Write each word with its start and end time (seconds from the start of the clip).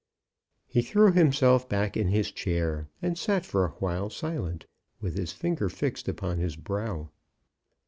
He 0.65 0.81
threw 0.81 1.11
himself 1.11 1.69
back 1.69 1.95
in 1.95 2.07
his 2.07 2.31
chair, 2.31 2.87
and 3.03 3.15
sat 3.19 3.45
for 3.45 3.65
awhile 3.67 4.09
silent, 4.09 4.65
with 4.99 5.15
his 5.15 5.31
finger 5.31 5.69
fixed 5.69 6.07
upon 6.07 6.39
his 6.39 6.55
brow. 6.55 7.11